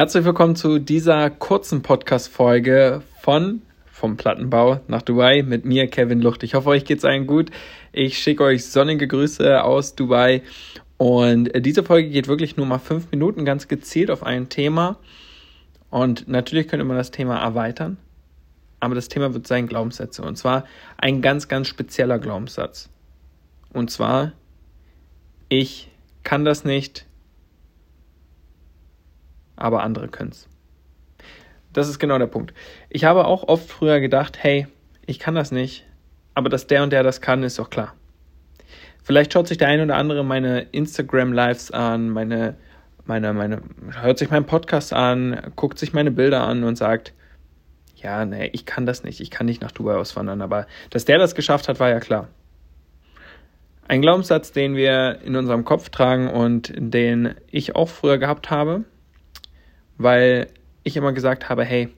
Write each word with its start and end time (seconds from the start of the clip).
Herzlich 0.00 0.24
willkommen 0.24 0.56
zu 0.56 0.78
dieser 0.78 1.28
kurzen 1.28 1.82
Podcast-Folge 1.82 3.02
von 3.20 3.60
vom 3.84 4.16
Plattenbau 4.16 4.80
nach 4.88 5.02
Dubai 5.02 5.42
mit 5.42 5.66
mir, 5.66 5.88
Kevin 5.88 6.22
Lucht. 6.22 6.42
Ich 6.42 6.54
hoffe, 6.54 6.70
euch 6.70 6.86
geht's 6.86 7.04
allen 7.04 7.26
gut. 7.26 7.50
Ich 7.92 8.18
schicke 8.18 8.44
euch 8.44 8.64
sonnige 8.64 9.06
Grüße 9.06 9.62
aus 9.62 9.96
Dubai. 9.96 10.40
Und 10.96 11.50
diese 11.54 11.82
Folge 11.82 12.08
geht 12.08 12.28
wirklich 12.28 12.56
nur 12.56 12.64
mal 12.64 12.78
fünf 12.78 13.10
Minuten 13.10 13.44
ganz 13.44 13.68
gezielt 13.68 14.10
auf 14.10 14.22
ein 14.22 14.48
Thema. 14.48 14.96
Und 15.90 16.28
natürlich 16.28 16.66
könnte 16.66 16.86
man 16.86 16.96
das 16.96 17.10
Thema 17.10 17.38
erweitern. 17.38 17.98
Aber 18.80 18.94
das 18.94 19.08
Thema 19.08 19.34
wird 19.34 19.46
sein 19.46 19.66
Glaubenssätze. 19.66 20.22
Und 20.22 20.36
zwar 20.36 20.64
ein 20.96 21.20
ganz, 21.20 21.46
ganz 21.46 21.68
spezieller 21.68 22.18
Glaubenssatz. 22.18 22.88
Und 23.74 23.90
zwar, 23.90 24.32
ich 25.50 25.90
kann 26.22 26.46
das 26.46 26.64
nicht, 26.64 27.04
aber 29.60 29.82
andere 29.82 30.08
können 30.08 30.30
es. 30.30 30.48
Das 31.72 31.88
ist 31.88 31.98
genau 31.98 32.18
der 32.18 32.26
Punkt. 32.26 32.52
Ich 32.88 33.04
habe 33.04 33.26
auch 33.26 33.44
oft 33.46 33.68
früher 33.68 34.00
gedacht, 34.00 34.42
hey, 34.42 34.66
ich 35.06 35.18
kann 35.18 35.34
das 35.34 35.52
nicht, 35.52 35.84
aber 36.34 36.48
dass 36.48 36.66
der 36.66 36.82
und 36.82 36.92
der 36.92 37.02
das 37.02 37.20
kann, 37.20 37.42
ist 37.42 37.58
doch 37.58 37.70
klar. 37.70 37.94
Vielleicht 39.02 39.32
schaut 39.32 39.48
sich 39.48 39.58
der 39.58 39.68
eine 39.68 39.84
oder 39.84 39.96
andere 39.96 40.24
meine 40.24 40.62
Instagram-Lives 40.72 41.70
an, 41.70 42.10
meine, 42.10 42.56
meine, 43.04 43.32
meine, 43.32 43.62
hört 44.00 44.18
sich 44.18 44.30
meinen 44.30 44.46
Podcast 44.46 44.92
an, 44.92 45.52
guckt 45.56 45.78
sich 45.78 45.92
meine 45.92 46.10
Bilder 46.10 46.42
an 46.42 46.64
und 46.64 46.76
sagt, 46.76 47.14
ja, 47.96 48.24
nee, 48.24 48.50
ich 48.52 48.66
kann 48.66 48.86
das 48.86 49.04
nicht, 49.04 49.20
ich 49.20 49.30
kann 49.30 49.46
nicht 49.46 49.62
nach 49.62 49.72
Dubai 49.72 49.94
auswandern, 49.94 50.42
aber 50.42 50.66
dass 50.90 51.04
der 51.04 51.18
das 51.18 51.34
geschafft 51.34 51.68
hat, 51.68 51.80
war 51.80 51.90
ja 51.90 52.00
klar. 52.00 52.28
Ein 53.86 54.02
Glaubenssatz, 54.02 54.52
den 54.52 54.76
wir 54.76 55.18
in 55.24 55.34
unserem 55.34 55.64
Kopf 55.64 55.88
tragen 55.88 56.28
und 56.28 56.72
den 56.76 57.34
ich 57.50 57.74
auch 57.74 57.88
früher 57.88 58.18
gehabt 58.18 58.50
habe, 58.50 58.84
weil 60.00 60.46
ich 60.82 60.96
immer 60.96 61.12
gesagt 61.12 61.50
habe, 61.50 61.62
hey, 61.62 61.88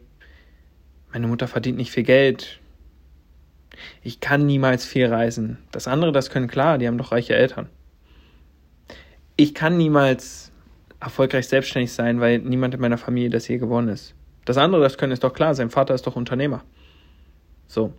meine 1.13 1.29
Mutter 1.29 1.47
verdient 1.47 1.79
nicht 1.79 1.93
viel 1.93 2.03
Geld. 2.03 2.59
Ich 4.03 4.19
kann 4.19 4.45
niemals 4.45 4.85
viel 4.85 5.07
reisen. 5.07 5.59
Das 5.71 5.87
andere, 5.87 6.11
das 6.11 6.29
können 6.29 6.49
klar, 6.49 6.79
die 6.79 6.89
haben 6.89 6.99
doch 6.99 7.13
reiche 7.13 7.37
Eltern. 7.37 7.69
Ich 9.37 9.55
kann 9.55 9.77
niemals 9.77 10.51
erfolgreich 10.99 11.47
selbstständig 11.47 11.93
sein, 11.93 12.21
weil 12.21 12.41
niemand 12.41 12.75
in 12.75 12.81
meiner 12.81 12.99
Familie 12.99 13.31
das 13.31 13.47
je 13.47 13.59
geworden 13.59 13.89
ist. 13.89 14.15
Das 14.45 14.59
andere, 14.59 14.83
das 14.83 14.99
können 14.99 15.13
ist 15.13 15.23
doch 15.23 15.33
klar, 15.33 15.55
sein 15.55 15.71
Vater 15.71 15.95
ist 15.95 16.07
doch 16.07 16.17
Unternehmer. 16.17 16.65
So. 17.69 17.93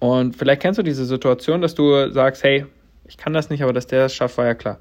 Und 0.00 0.34
vielleicht 0.34 0.62
kennst 0.62 0.78
du 0.78 0.82
diese 0.82 1.04
Situation, 1.04 1.60
dass 1.60 1.76
du 1.76 2.10
sagst, 2.10 2.42
hey, 2.42 2.66
ich 3.06 3.16
kann 3.16 3.32
das 3.32 3.48
nicht, 3.48 3.62
aber 3.62 3.72
dass 3.72 3.86
der 3.86 4.00
das 4.00 4.14
schafft, 4.14 4.38
war 4.38 4.46
ja 4.46 4.54
klar. 4.54 4.80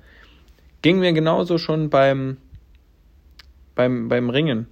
Ging 0.82 1.00
mir 1.00 1.14
genauso 1.14 1.60
schon 1.60 1.92
beim 1.92 2.38
beim, 3.76 4.08
beim 4.08 4.30
Ringen. 4.30 4.68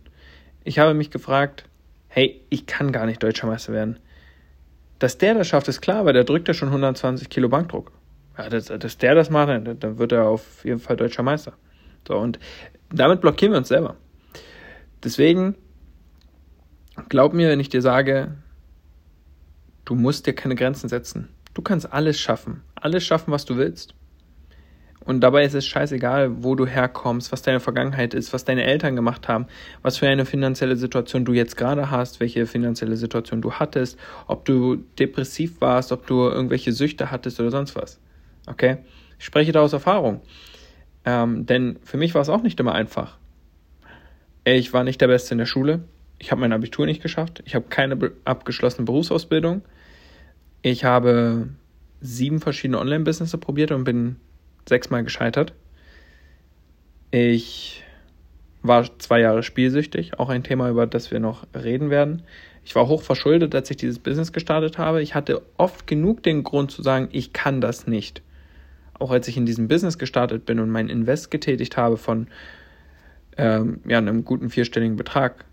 Ich 0.63 0.79
habe 0.79 0.93
mich 0.93 1.11
gefragt, 1.11 1.65
hey, 2.07 2.41
ich 2.49 2.65
kann 2.65 2.91
gar 2.91 3.05
nicht 3.05 3.21
Deutscher 3.21 3.47
Meister 3.47 3.73
werden. 3.73 3.99
Dass 4.99 5.17
der 5.17 5.33
das 5.33 5.47
schafft, 5.47 5.67
ist 5.67 5.81
klar, 5.81 6.05
weil 6.05 6.13
der 6.13 6.23
drückt 6.23 6.47
ja 6.47 6.53
schon 6.53 6.69
120 6.69 7.29
Kilo 7.29 7.49
Bankdruck. 7.49 7.91
Ja, 8.37 8.49
dass, 8.49 8.65
dass 8.65 8.97
der 8.97 9.15
das 9.15 9.29
macht, 9.29 9.49
dann 9.49 9.97
wird 9.97 10.11
er 10.11 10.27
auf 10.27 10.63
jeden 10.63 10.79
Fall 10.79 10.95
Deutscher 10.95 11.23
Meister. 11.23 11.53
So, 12.07 12.17
und 12.17 12.39
damit 12.91 13.21
blockieren 13.21 13.53
wir 13.53 13.57
uns 13.57 13.67
selber. 13.67 13.97
Deswegen, 15.03 15.55
glaub 17.09 17.33
mir, 17.33 17.49
wenn 17.49 17.59
ich 17.59 17.69
dir 17.69 17.81
sage, 17.81 18.35
du 19.85 19.95
musst 19.95 20.25
dir 20.25 20.33
keine 20.33 20.55
Grenzen 20.55 20.87
setzen. 20.87 21.29
Du 21.53 21.61
kannst 21.61 21.91
alles 21.91 22.19
schaffen. 22.19 22.61
Alles 22.75 23.05
schaffen, 23.05 23.31
was 23.31 23.45
du 23.45 23.57
willst. 23.57 23.93
Und 25.05 25.21
dabei 25.21 25.43
ist 25.43 25.53
es 25.53 25.65
scheißegal, 25.65 26.43
wo 26.43 26.55
du 26.55 26.65
herkommst, 26.65 27.31
was 27.31 27.41
deine 27.41 27.59
Vergangenheit 27.59 28.13
ist, 28.13 28.31
was 28.31 28.45
deine 28.45 28.63
Eltern 28.63 28.95
gemacht 28.95 29.27
haben, 29.27 29.47
was 29.81 29.97
für 29.97 30.07
eine 30.07 30.25
finanzielle 30.25 30.77
Situation 30.77 31.25
du 31.25 31.33
jetzt 31.33 31.57
gerade 31.57 31.91
hast, 31.91 32.19
welche 32.19 32.45
finanzielle 32.45 32.95
Situation 32.95 33.41
du 33.41 33.53
hattest, 33.53 33.99
ob 34.27 34.45
du 34.45 34.77
depressiv 34.97 35.59
warst, 35.59 35.91
ob 35.91 36.07
du 36.07 36.29
irgendwelche 36.29 36.71
Süchte 36.71 37.11
hattest 37.11 37.39
oder 37.39 37.51
sonst 37.51 37.75
was. 37.75 37.99
Okay? 38.47 38.77
Ich 39.19 39.25
spreche 39.25 39.51
da 39.51 39.61
aus 39.61 39.73
Erfahrung. 39.73 40.21
Ähm, 41.05 41.45
denn 41.45 41.79
für 41.83 41.97
mich 41.97 42.13
war 42.15 42.21
es 42.21 42.29
auch 42.29 42.41
nicht 42.41 42.59
immer 42.59 42.73
einfach. 42.73 43.17
Ich 44.45 44.73
war 44.73 44.83
nicht 44.83 45.01
der 45.01 45.07
Beste 45.07 45.33
in 45.33 45.37
der 45.37 45.45
Schule. 45.45 45.83
Ich 46.17 46.31
habe 46.31 46.41
mein 46.41 46.53
Abitur 46.53 46.85
nicht 46.85 47.01
geschafft. 47.01 47.41
Ich 47.45 47.55
habe 47.55 47.65
keine 47.69 48.11
abgeschlossene 48.23 48.85
Berufsausbildung. 48.85 49.63
Ich 50.61 50.85
habe 50.85 51.49
sieben 51.99 52.39
verschiedene 52.39 52.79
Online-Business 52.79 53.35
probiert 53.37 53.71
und 53.71 53.83
bin 53.83 54.17
sechsmal 54.67 55.03
gescheitert. 55.03 55.53
Ich 57.11 57.83
war 58.63 58.87
zwei 58.97 59.19
Jahre 59.19 59.43
spielsüchtig, 59.43 60.17
auch 60.19 60.29
ein 60.29 60.43
Thema, 60.43 60.69
über 60.69 60.87
das 60.87 61.11
wir 61.11 61.19
noch 61.19 61.45
reden 61.53 61.89
werden. 61.89 62.23
Ich 62.65 62.75
war 62.75 62.87
hoch 62.87 63.01
verschuldet, 63.01 63.53
als 63.53 63.69
ich 63.69 63.77
dieses 63.77 63.99
Business 63.99 64.31
gestartet 64.31 64.77
habe. 64.77 65.01
Ich 65.01 65.15
hatte 65.15 65.41
oft 65.57 65.85
genug 65.85 66.23
den 66.23 66.43
Grund 66.43 66.71
zu 66.71 66.81
sagen, 66.81 67.09
ich 67.11 67.33
kann 67.33 67.59
das 67.59 67.87
nicht. 67.87 68.21
Auch 68.97 69.11
als 69.11 69.27
ich 69.27 69.35
in 69.35 69.45
diesem 69.45 69.67
Business 69.67 69.97
gestartet 69.97 70.45
bin 70.45 70.59
und 70.59 70.69
mein 70.69 70.87
Invest 70.87 71.29
getätigt 71.29 71.75
habe 71.75 71.97
von 71.97 72.27
ähm, 73.37 73.81
ja, 73.85 73.97
einem 73.97 74.23
guten 74.23 74.49
vierstelligen 74.49 74.95
Betrag, 74.95 75.45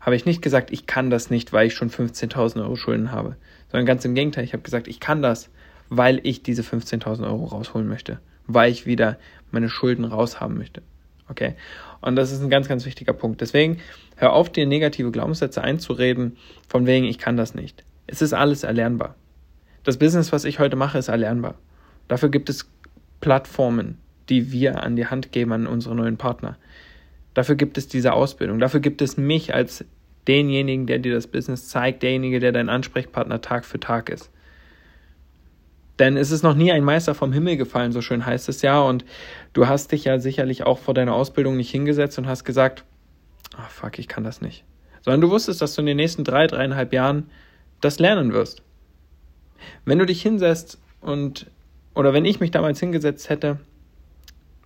habe 0.00 0.16
ich 0.16 0.24
nicht 0.24 0.40
gesagt, 0.40 0.72
ich 0.72 0.86
kann 0.86 1.10
das 1.10 1.28
nicht, 1.28 1.52
weil 1.52 1.66
ich 1.66 1.74
schon 1.74 1.90
15.000 1.90 2.62
Euro 2.62 2.76
Schulden 2.76 3.12
habe, 3.12 3.36
sondern 3.70 3.84
ganz 3.84 4.04
im 4.04 4.14
Gegenteil, 4.14 4.44
ich 4.44 4.54
habe 4.54 4.62
gesagt, 4.62 4.88
ich 4.88 5.00
kann 5.00 5.20
das, 5.20 5.50
weil 5.90 6.20
ich 6.22 6.42
diese 6.42 6.62
15.000 6.62 7.24
Euro 7.24 7.44
rausholen 7.44 7.88
möchte 7.88 8.20
weil 8.48 8.72
ich 8.72 8.86
wieder 8.86 9.18
meine 9.52 9.68
Schulden 9.68 10.04
raushaben 10.04 10.58
möchte. 10.58 10.82
Okay? 11.28 11.54
Und 12.00 12.16
das 12.16 12.32
ist 12.32 12.42
ein 12.42 12.50
ganz, 12.50 12.68
ganz 12.68 12.84
wichtiger 12.84 13.12
Punkt. 13.12 13.40
Deswegen 13.40 13.78
hör 14.16 14.32
auf, 14.32 14.50
dir 14.50 14.66
negative 14.66 15.10
Glaubenssätze 15.12 15.62
einzureden, 15.62 16.36
von 16.68 16.86
wegen, 16.86 17.04
ich 17.04 17.18
kann 17.18 17.36
das 17.36 17.54
nicht. 17.54 17.84
Es 18.06 18.22
ist 18.22 18.32
alles 18.32 18.64
erlernbar. 18.64 19.14
Das 19.84 19.98
Business, 19.98 20.32
was 20.32 20.44
ich 20.44 20.58
heute 20.58 20.76
mache, 20.76 20.98
ist 20.98 21.08
erlernbar. 21.08 21.54
Dafür 22.08 22.30
gibt 22.30 22.48
es 22.48 22.68
Plattformen, 23.20 23.98
die 24.28 24.52
wir 24.52 24.82
an 24.82 24.96
die 24.96 25.06
Hand 25.06 25.32
geben 25.32 25.52
an 25.52 25.66
unsere 25.66 25.94
neuen 25.94 26.16
Partner. 26.16 26.56
Dafür 27.34 27.54
gibt 27.54 27.78
es 27.78 27.88
diese 27.88 28.12
Ausbildung. 28.12 28.58
Dafür 28.58 28.80
gibt 28.80 29.02
es 29.02 29.16
mich 29.16 29.54
als 29.54 29.84
denjenigen, 30.26 30.86
der 30.86 30.98
dir 30.98 31.14
das 31.14 31.26
Business 31.26 31.68
zeigt, 31.68 32.02
derjenige, 32.02 32.40
der 32.40 32.52
dein 32.52 32.68
Ansprechpartner 32.68 33.40
Tag 33.40 33.64
für 33.64 33.80
Tag 33.80 34.08
ist. 34.08 34.30
Denn 35.98 36.16
es 36.16 36.30
ist 36.30 36.42
noch 36.42 36.54
nie 36.54 36.70
ein 36.70 36.84
Meister 36.84 37.14
vom 37.14 37.32
Himmel 37.32 37.56
gefallen, 37.56 37.92
so 37.92 38.00
schön 38.00 38.24
heißt 38.24 38.48
es 38.48 38.62
ja. 38.62 38.80
Und 38.80 39.04
du 39.52 39.66
hast 39.66 39.92
dich 39.92 40.04
ja 40.04 40.18
sicherlich 40.18 40.64
auch 40.64 40.78
vor 40.78 40.94
deiner 40.94 41.14
Ausbildung 41.14 41.56
nicht 41.56 41.70
hingesetzt 41.70 42.18
und 42.18 42.26
hast 42.26 42.44
gesagt, 42.44 42.84
ah 43.56 43.62
oh, 43.62 43.68
fuck, 43.68 43.98
ich 43.98 44.08
kann 44.08 44.24
das 44.24 44.40
nicht. 44.40 44.64
Sondern 45.02 45.20
du 45.20 45.30
wusstest, 45.30 45.60
dass 45.60 45.74
du 45.74 45.80
in 45.80 45.86
den 45.86 45.96
nächsten 45.96 46.24
drei, 46.24 46.46
dreieinhalb 46.46 46.92
Jahren 46.92 47.30
das 47.80 47.98
lernen 47.98 48.32
wirst. 48.32 48.62
Wenn 49.84 49.98
du 49.98 50.06
dich 50.06 50.22
hinsetzt 50.22 50.78
und, 51.00 51.46
oder 51.94 52.12
wenn 52.12 52.24
ich 52.24 52.40
mich 52.40 52.50
damals 52.50 52.78
hingesetzt 52.78 53.28
hätte, 53.28 53.58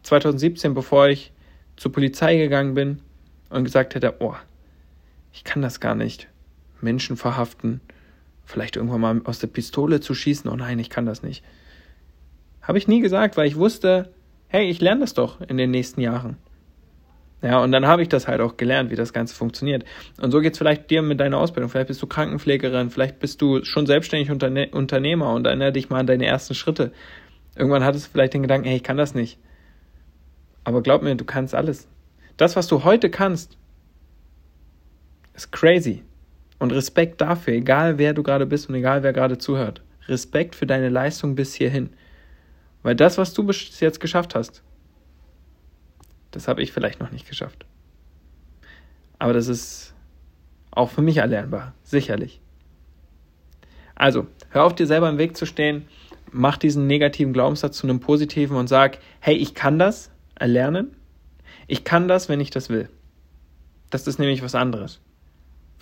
2017, 0.03 0.75
bevor 0.75 1.09
ich 1.09 1.32
zur 1.76 1.93
Polizei 1.93 2.37
gegangen 2.37 2.75
bin 2.75 3.00
und 3.49 3.64
gesagt 3.64 3.94
hätte, 3.94 4.16
oh, 4.20 4.34
ich 5.32 5.44
kann 5.44 5.62
das 5.62 5.81
gar 5.81 5.94
nicht. 5.94 6.28
Menschen 6.81 7.16
verhaften, 7.16 7.81
vielleicht 8.53 8.77
irgendwann 8.77 9.01
mal 9.01 9.21
aus 9.25 9.39
der 9.39 9.49
Pistole 9.49 10.01
zu 10.01 10.15
schießen. 10.15 10.51
Oh 10.51 10.57
nein, 10.57 10.79
ich 10.79 10.91
kann 10.91 11.07
das 11.07 11.23
nicht. 11.23 11.43
Habe 12.61 12.79
ich 12.79 12.87
nie 12.87 13.01
gesagt, 13.01 13.37
weil 13.37 13.49
ich 13.49 13.57
wusste, 13.57 14.13
hey, 14.49 14.69
ich 14.69 14.81
lerne 14.81 15.01
das 15.01 15.15
doch 15.15 15.41
in 15.41 15.57
den 15.57 15.71
nächsten 15.71 16.01
Jahren. 16.01 16.37
Ja, 17.43 17.59
und 17.61 17.73
dann 17.73 17.87
habe 17.87 18.03
ich 18.03 18.09
das 18.09 18.29
halt 18.29 18.41
auch 18.41 18.57
gelernt, 18.57 18.91
wie 18.91 18.95
das 18.95 19.12
Ganze 19.12 19.35
funktioniert. 19.35 19.85
Und 20.21 20.31
so 20.31 20.41
geht 20.41 20.53
es 20.53 20.59
vielleicht 20.59 20.91
dir 20.91 21.03
mit 21.03 21.19
deiner 21.19 21.39
Ausbildung. 21.39 21.71
Vielleicht 21.71 21.89
bist 21.89 22.01
du 22.01 22.07
Krankenpflegerin, 22.07 22.91
vielleicht 22.91 23.19
bist 23.19 23.43
du 23.43 23.65
schon 23.65 23.87
selbstständig 23.87 24.31
Unterne 24.31 24.69
Unternehmer 24.71 25.35
und 25.35 25.47
erinnere 25.47 25.73
dich 25.73 25.91
mal 25.91 25.99
an 25.99 26.07
deine 26.07 26.27
ersten 26.27 26.55
Schritte. 26.55 26.93
Irgendwann 27.57 27.83
hattest 27.83 28.07
du 28.07 28.11
vielleicht 28.12 28.35
den 28.35 28.43
Gedanken, 28.43 28.69
hey, 28.69 28.77
ich 28.77 28.85
kann 28.85 28.97
das 28.97 29.15
nicht. 29.15 29.41
Aber 30.62 30.83
glaub 30.83 31.03
mir, 31.03 31.17
du 31.17 31.25
kannst 31.25 31.55
alles. 31.55 31.89
Das, 32.37 32.55
was 32.55 32.69
du 32.69 32.85
heute 32.85 33.11
kannst, 33.11 33.59
ist 35.35 35.50
crazy. 35.50 36.05
Und 36.62 36.70
Respekt 36.70 37.20
dafür, 37.20 37.55
egal 37.55 37.99
wer 37.99 38.14
du 38.14 38.23
gerade 38.23 38.47
bist 38.47 38.69
und 38.69 38.76
egal 38.76 39.03
wer 39.03 39.12
gerade 39.12 39.37
zuhört. 39.37 39.82
Respekt 40.06 40.55
für 40.55 40.64
deine 40.64 40.91
Leistung 40.91 41.35
bis 41.35 41.55
hierhin. 41.55 41.91
Weil 42.85 42.94
das, 42.94 43.19
was 43.19 43.35
du 43.35 43.43
bis 43.43 43.81
jetzt 43.81 43.99
geschafft 43.99 44.37
hast, 44.37 44.62
das 46.31 46.47
habe 46.47 46.62
ich 46.62 46.70
vielleicht 46.70 47.00
noch 47.00 47.11
nicht 47.11 47.29
geschafft. 47.29 47.67
Aber 49.19 49.32
das 49.32 49.49
ist 49.49 49.93
auch 50.70 50.88
für 50.88 51.03
mich 51.03 51.17
erlernbar, 51.17 51.75
sicherlich. 51.82 52.41
Also, 53.97 54.29
hör 54.50 54.62
auf 54.62 54.76
dir 54.76 54.87
selber 54.87 55.09
im 55.09 55.19
Weg 55.19 55.37
zu 55.37 55.47
stehen, 55.47 55.87
mach 56.31 56.59
diesen 56.59 56.87
negativen 56.87 57.32
Glaubenssatz 57.32 57.76
zu 57.76 57.88
einem 57.88 57.99
positiven 57.99 58.56
und 58.56 58.69
sag, 58.69 58.99
hey, 59.19 59.35
ich 59.35 59.56
kann 59.56 59.81
das 59.81 60.12
erlernen. 60.37 60.94
Ich 61.67 61.82
kann 61.82 62.06
das, 62.06 62.29
wenn 62.29 62.38
ich 62.38 62.50
das 62.50 62.69
will. 62.69 62.88
Das 63.91 64.06
ist 64.06 64.20
nämlich 64.20 64.44
was 64.44 64.55
anderes. 64.55 65.00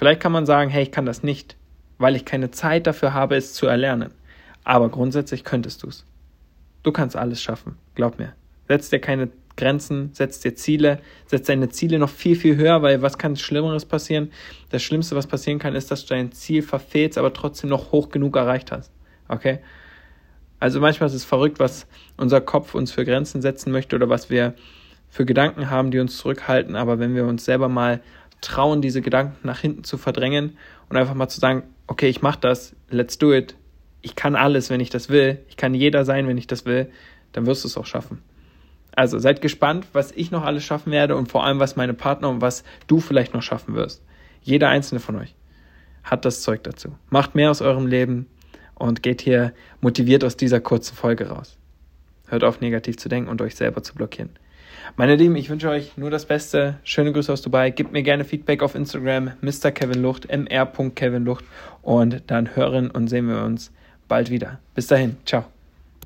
Vielleicht 0.01 0.21
kann 0.23 0.33
man 0.33 0.47
sagen, 0.47 0.71
hey, 0.71 0.85
ich 0.85 0.93
kann 0.93 1.05
das 1.05 1.23
nicht, 1.23 1.59
weil 1.99 2.17
ich 2.17 2.25
keine 2.25 2.51
Zeit 2.51 2.87
dafür 2.87 3.13
habe, 3.13 3.37
es 3.37 3.53
zu 3.53 3.67
erlernen. 3.67 4.15
Aber 4.65 4.89
grundsätzlich 4.89 5.45
könntest 5.45 5.83
du 5.83 5.89
es. 5.89 6.07
Du 6.83 6.91
kannst 6.91 7.17
alles 7.17 7.43
schaffen, 7.43 7.77
glaub 7.97 8.19
mir. 8.19 8.33
Setz 8.67 8.89
dir 8.89 8.99
keine 8.99 9.29
Grenzen, 9.59 10.09
setz 10.15 10.41
dir 10.41 10.55
Ziele, 10.55 11.01
setz 11.27 11.49
deine 11.49 11.69
Ziele 11.69 11.99
noch 11.99 12.09
viel, 12.09 12.35
viel 12.35 12.57
höher, 12.57 12.81
weil 12.81 13.03
was 13.03 13.19
kann 13.19 13.37
Schlimmeres 13.37 13.85
passieren? 13.85 14.33
Das 14.71 14.83
Schlimmste, 14.83 15.17
was 15.17 15.27
passieren 15.27 15.59
kann, 15.59 15.75
ist, 15.75 15.91
dass 15.91 16.07
du 16.07 16.15
dein 16.15 16.33
Ziel 16.33 16.63
verfehlst, 16.63 17.19
aber 17.19 17.35
trotzdem 17.35 17.69
noch 17.69 17.93
hoch 17.93 18.09
genug 18.09 18.37
erreicht 18.37 18.73
hast. 18.73 18.91
Okay? 19.29 19.59
Also 20.61 20.81
manchmal 20.81 21.11
ist 21.11 21.15
es 21.15 21.27
verrückt, 21.27 21.61
was 21.61 21.87
unser 22.17 22.41
Kopf 22.41 22.75
uns 22.75 22.91
für 22.91 23.05
Grenzen 23.05 23.43
setzen 23.43 23.71
möchte 23.71 23.97
oder 23.97 24.09
was 24.09 24.31
wir 24.31 24.55
für 25.11 25.27
Gedanken 25.27 25.69
haben, 25.69 25.91
die 25.91 25.99
uns 25.99 26.17
zurückhalten, 26.17 26.75
aber 26.75 26.99
wenn 26.99 27.15
wir 27.15 27.27
uns 27.27 27.45
selber 27.45 27.69
mal 27.69 28.01
trauen, 28.41 28.83
diese 28.83 29.03
Gedanken 29.03 29.47
nach 29.47 29.61
hinten 29.61 29.85
zu 29.85 29.99
verdrängen 29.99 30.57
und 30.89 30.97
einfach 30.97 31.15
mal 31.15 31.29
zu 31.29 31.41
sagen, 31.41 31.63
okay, 31.87 32.09
ich 32.09 32.23
mach 32.23 32.37
das, 32.37 32.75
let's 32.89 33.19
do 33.19 33.33
it, 33.33 33.55
ich 34.03 34.17
kann 34.17 34.37
alles, 34.37 34.71
wenn 34.71 34.81
ich 34.81 34.91
das 34.91 35.09
will, 35.09 35.39
ich 35.49 35.57
kann 35.57 35.75
jeder 35.75 36.05
sein, 36.05 36.27
wenn 36.27 36.39
ich 36.39 36.47
das 36.47 36.65
will, 36.65 36.91
dann 37.33 37.47
wirst 37.47 37.65
du 37.65 37.69
es 37.69 37.77
auch 37.77 37.87
schaffen. 37.87 38.23
Also 38.93 39.19
seid 39.19 39.41
gespannt, 39.41 39.87
was 39.93 40.13
ich 40.13 40.31
noch 40.31 40.45
alles 40.45 40.65
schaffen 40.65 40.91
werde 40.91 41.17
und 41.17 41.31
vor 41.31 41.45
allem, 41.45 41.61
was 41.61 41.77
meine 41.77 41.95
Partner 41.95 42.29
und 42.29 42.41
was 42.41 42.65
du 42.87 43.01
vielleicht 43.01 43.35
noch 43.35 43.43
schaffen 43.43 43.75
wirst. 43.75 44.03
Jeder 44.43 44.69
einzelne 44.69 45.01
von 45.01 45.17
euch 45.17 45.35
hat 46.03 46.25
das 46.25 46.43
Zeug 46.43 46.65
dazu. 46.65 46.97
Macht 47.09 47.35
mehr 47.35 47.51
aus 47.51 47.63
eurem 47.63 47.87
Leben 47.87 48.27
und 48.75 49.03
geht 49.03 49.21
hier 49.21 49.53
motiviert 49.81 50.25
aus 50.25 50.37
dieser 50.37 50.61
kurzen 50.61 50.97
Folge 50.97 51.29
raus. 51.29 51.59
Hört 52.27 52.45
auf, 52.45 52.61
negativ 52.61 52.97
zu 52.97 53.09
denken 53.09 53.29
und 53.29 53.43
euch 53.43 53.55
selber 53.55 53.83
zu 53.83 53.95
blockieren. 53.95 54.31
Meine 54.97 55.17
Lieben, 55.17 55.37
ich 55.37 55.51
wünsche 55.51 55.69
euch 55.69 55.97
nur 55.97 56.11
das 56.11 56.27
Beste. 56.27 56.79
Schöne 56.85 57.13
Grüße 57.13 57.33
aus 57.33 57.43
Dubai. 57.43 57.71
Gebt 57.71 57.93
mir 57.93 58.03
gerne 58.03 58.25
Feedback 58.25 58.63
auf 58.63 58.75
Instagram, 58.75 59.33
Mr. 59.41 59.71
Kevin 59.71 60.03
Lucht, 60.03 60.29
mr.kevinlucht. 60.31 61.45
Und 61.83 62.23
dann 62.27 62.57
hören 62.57 62.91
und 62.91 63.09
sehen 63.09 63.29
wir 63.29 63.43
uns 63.43 63.73
bald 64.09 64.31
wieder. 64.31 64.59
Bis 64.75 64.89
dahin. 64.89 65.17
Ciao. 65.25 65.45